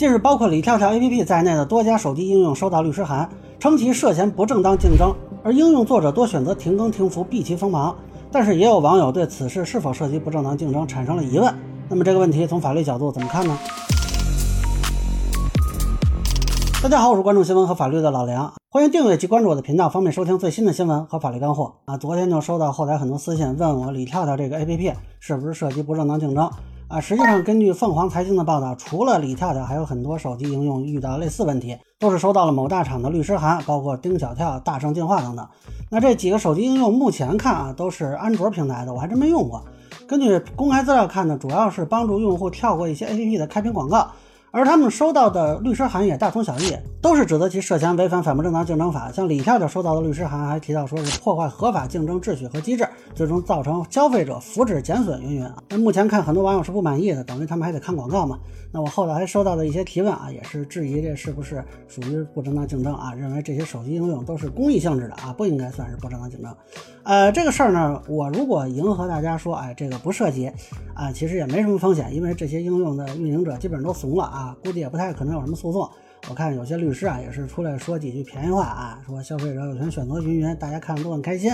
[0.00, 7.94] 近日，包括李跳跳 APP 在内的多家手机应用收到律师函，称其涉嫌不正当竞争，而应用作者多选择停更停服，避其锋芒。
[8.32, 11.54] 但是，也有网友对此事是否涉及不正当竞争产生了疑问。
[11.90, 13.58] 那么，这个问题从法律角度怎么看呢？
[16.82, 21.98] 大家好，我是关注新闻和法律的老梁，欢迎订阅及关注我的频道，方便收听最新的新闻和法律干货啊！
[21.98, 26.50] 昨天就收到后台很多私信，问我李跳跳这个 APP 是不是涉及不正当竞争
[26.90, 27.00] 啊？
[27.00, 35.48] 实际上，根据凤凰财经的报道，除了李跳跳，还有很多手机应用遇到类似问题，都是收到了某大厂的律师函，包括丁小跳、大圣进化等等。
[35.88, 39.62] 那这几个手机应用目前看啊，都是安卓平台的，我还真没用过。
[40.08, 44.10] 根据公开资料看呢，主要是帮助用户跳过一些 APP 的开屏广告。
[44.52, 49.10] 而他们收到的律师函也大同小异，都是指责其涉嫌违反反不正当竞争法。
[49.12, 55.56] 像李跳跳收到的律师函还提到说是破坏合法竞争秩序和机制，最终造成消费者福祉减损，云云啊。
[55.68, 58.38] 那目前看很多网友是不满意的，等于他们还得看广告嘛。
[58.72, 63.12] 那我后来还收到的一些提问啊，也是质疑这是不是属于不正当竞争啊？
[63.14, 66.52] 认为这些手机应用都是公益性质的啊，不应该算是不正当竞争。
[67.02, 70.50] 呃，这个事儿呢，我如果迎合大家说，哎，这个不涉及
[70.94, 75.88] 啊，其实也没什么风险，因为这些应用的运营者基本上都怂了啊，啊估计也不太可能有什么诉讼。
[76.28, 81.50] 我看有些律师啊，也是出来说几句便宜话啊，说消费者有权选择云云，大家看了都很开心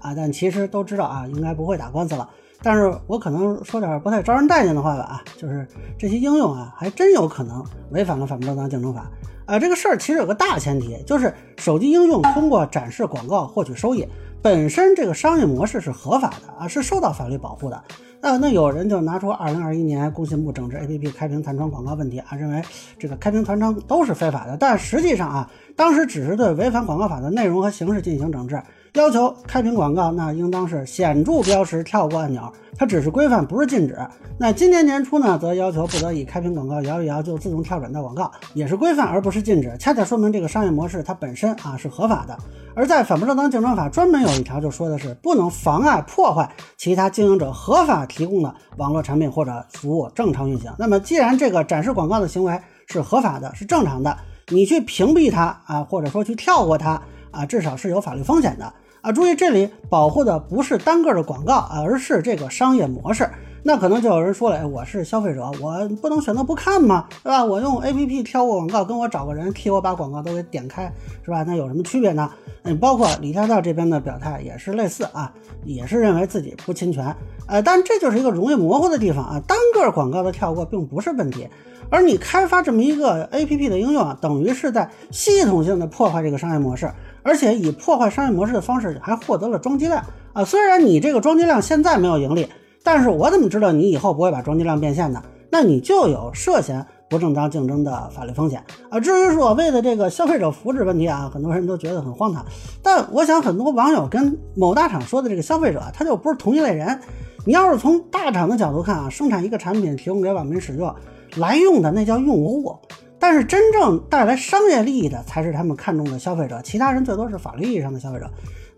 [0.00, 2.28] 啊，但其实都知道啊，应该不会打官司了。
[2.60, 5.64] 但是我可能说点不太招人待见的话吧啊，就是
[5.96, 9.08] 这些应用啊，还真有可能违反了反不正当竞争法
[9.48, 9.58] 啊。
[9.58, 14.06] 这个事儿其实有个大前提，就是手机应用通过展示广告获取收益。
[14.40, 17.82] 本身这个商业模式是合法的啊，是受到法律保护的。
[18.20, 22.62] 那那有人就拿出二零二一年工信部整治 APP 开屏弹窗广告问题啊，认为
[22.98, 24.56] 这个开屏弹窗都是非法的。
[24.56, 28.60] 但实际上啊，当时只是对违反广告法的内容和形式进行整治。
[28.94, 33.96] 要求开屏广告，那应当是显著标识、跳过按钮，它只是规范，不是禁止。
[34.38, 42.38] 那今年年初呢，则要求不得以开屏广告摇一摇就自动跳转到广告，也是规范而不是禁止，恰恰说明这个商业模式它本身啊是合法的。
[42.74, 50.72] 而在反不正当竞争法专门有一条就说的是不能妨碍、破坏其他经营者合法提供的网络产品或者服务正常运行。
[50.78, 54.16] 那么既然这个展示广告的行为是合法的、是正常的，
[54.48, 57.00] 你去屏蔽它啊，或者说去跳过它。
[57.30, 58.72] 啊，至少是有法律风险的
[59.02, 59.12] 啊！
[59.12, 63.28] 注意，这里保护的不是单个的广告啊，而是这个商业模式。
[63.68, 67.04] 那可能就有人说了，哎，我是消费者，我不能选择不看吗？
[67.22, 67.44] 对吧？
[67.44, 70.90] 我用 APP 跳过广告，跟我找个人替我把广告都给点开，
[71.22, 71.44] 是吧？
[71.46, 72.30] 那有什么区别呢？
[72.62, 75.30] 嗯，包括李跳跳这边的表态也是类似啊，
[75.66, 77.14] 也是认为自己不侵权。
[77.46, 81.46] 呃，但这就是一个容易模糊的地方啊，单个广告的跳过并不是问题，
[81.90, 86.90] 而你开发这么一个 APP 的应用啊，等于是在系统性的破坏这个商业模式。
[87.22, 90.02] 而且以破坏商业模式的方式还获得了装机量
[90.32, 90.42] 啊！
[90.42, 92.48] 虽然你这个装机量现在没有盈利，
[92.90, 95.22] 但是我怎么知道你以后不会把装机量变现呢？
[95.50, 98.98] 那你就有涉嫌不正当竞争的法律风险啊！
[98.98, 102.42] 至于所谓的这个消费者福祉问题啊，很多人都觉得很荒唐。
[102.82, 106.98] 但我想很多网友跟某大厂说的这个消费者，他就不是同一类人。
[107.44, 110.94] 你要是从大厂的角度看啊，生产一个产品提供给网民使用
[111.36, 112.74] 来用的，那叫用户。
[113.18, 118.30] 但是真正带来商业利益的才是他们看中的消费者，其他人最多是法律意义上的消费者。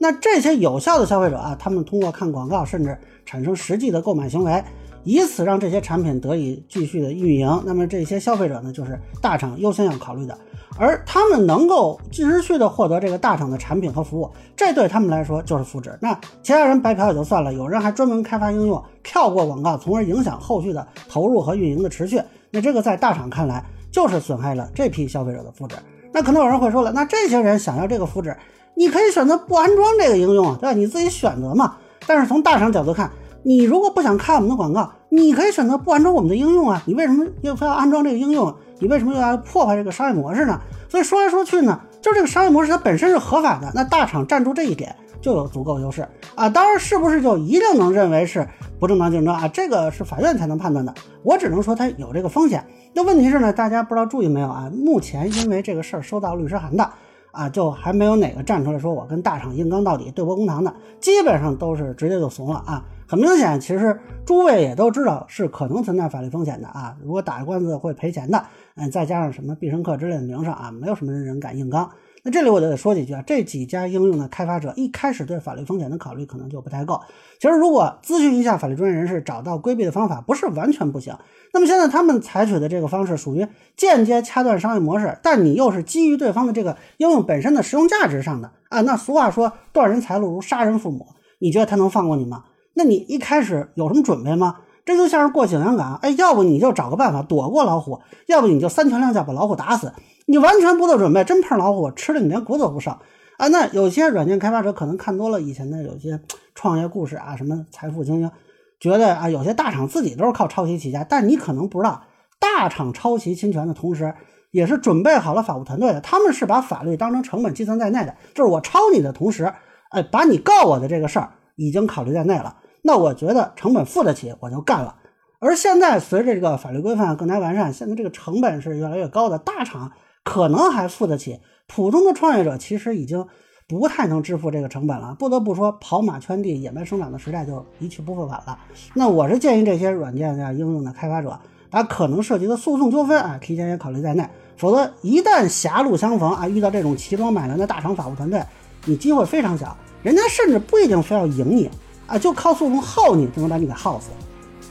[0.02, 2.96] 那这些有效的消费者啊，他们通过看广告，甚至
[3.26, 4.64] 产生实际的购买行为，
[5.04, 7.62] 以此让这些产品得以继续的运营。
[7.66, 10.38] 那么这些消费者呢，就是大厂优先要考虑的，
[10.78, 15.90] 而他们能够持续的获得这个大厂的产品和服务，这对他们来说就是福祉。
[16.00, 22.20] 那其他人白嫖也就算了，有人还专门开发应用跳过广告，从而影响后续的投入和运营的持续。
[22.50, 23.62] 那这个在大厂看来。
[23.92, 25.72] 就是损害了这批消费者的福祉。
[26.12, 28.32] 那可能有人会说了，那这些人想要这个福祉，
[28.80, 30.72] 你可以选择不安装这个应用啊，对吧？
[30.72, 31.74] 你自己选择嘛。
[32.06, 33.10] 但是从大厂角度看，
[33.42, 36.82] 你如果不想看我们的广告，你可以选择不安装我们的应用啊。
[36.86, 38.54] 你为什么又非要安装这个应用？
[38.78, 40.58] 你为什么又要破坏这个商业模式呢？
[40.88, 44.96] 所以说来说去呢，就这个商业模式它本身是合法的，那大厂站住这一点。
[45.20, 46.48] 就有足够优势啊！
[46.48, 48.48] 当然，是不是就一定能认为是
[48.78, 49.46] 不正当竞争啊？
[49.48, 50.94] 这个是法院才能判断的。
[51.22, 52.64] 我只能说它有这个风险。
[52.94, 54.72] 那问题是呢，大家不知道注意没有啊？
[54.74, 56.90] 目前因为这个事儿收到律师函的
[57.32, 62.84] 啊，就还没有哪个站出来说我跟大厂硬刚到底、对簿公堂的，基本上都是直接就怂了啊！
[63.06, 66.96] 很明显，其实诸位也都知道是可能存在法律风险的啊！
[67.02, 68.44] 如果打官司会赔钱的，
[68.76, 71.90] 嗯，再加上什么必胜客之类的名声啊，没有什么人敢硬刚。
[72.22, 77.00] 那这里我就得说几句啊，这几家应用的开发者一开始对法律风险的考虑可能就不太够。
[77.40, 81.16] 其实如果咨询一下法律专业人士，找到规避的方法，不是完全不行。
[81.52, 83.46] 那么现在他们采取的这个方式属于
[83.76, 88.82] 间接掐断商业模式，但你又是基于对方的这个应用本身的实用价值上的啊。
[88.82, 91.06] 那俗话说断人财路如杀人父母，
[91.38, 92.44] 你觉得他能放过你吗？
[92.74, 94.58] 那你一开始有什么准备吗？
[94.84, 99.92] 这就像是过景阳岗，哎，要不你就找个办法躲过老虎，要不你就三拳两脚把老虎打死。
[100.26, 102.96] 你完全不做准备，真碰老虎，吃了你连骨头不剩
[103.36, 103.48] 啊！
[103.48, 106.20] 那有些软件开发者可能看多了以前的有些
[106.54, 108.30] 创业故事啊，什么财富精英，
[108.78, 112.02] 觉得啊，有些大厂自己都是靠抄袭起家，但你可能不知道，
[112.38, 114.14] 大厂抄袭侵权的同时，
[114.52, 119.52] 也是准备好了法务团队的，他们是把法律当成成本计算在内的，就是我抄你的同时，
[119.90, 122.56] 哎，把你告我的这个事儿已经考虑在内了。
[122.82, 124.96] 那我觉得成本付得起，我就干了。
[125.38, 129.92] 而现在随着这个法律规范更加完善，现在这个成本是越来越高的，大厂。
[130.22, 133.26] 可能还付得起，普通的创业者其实已经
[133.66, 135.16] 不太能支付这个成本了。
[135.18, 138.58] 不得不说，跑马圈地、野蛮生长的时代就一去不复返了。
[138.92, 141.40] 那我是建议这些软件的应用的开发者，
[141.70, 144.28] 把可能涉及的诉讼纠纷啊，提前也考虑在内。
[144.58, 148.44] 否则，一旦狭路相逢啊，遇到这种奇装满员的大厂法务团队，
[148.84, 149.74] 你机会非常小。
[150.02, 151.70] 人家甚至不一定非要赢你
[152.10, 154.08] 啊，就靠诉讼耗你，就能把你给耗死。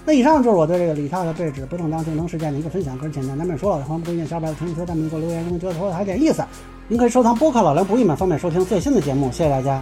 [0.05, 6.43] 那以上就是我对这个李涛的对峙不正当竞争事件的一个分享，个人简单难免说了，欢迎不推荐小白的评论区弹幕给我留言，如果觉得说的还有点意思，
[6.87, 9.81] 您可以收藏播客老梁不郁闷，方便收听最新的节目，谢谢大家。